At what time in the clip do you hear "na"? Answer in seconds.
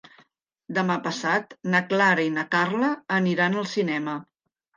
1.73-1.81, 2.39-2.47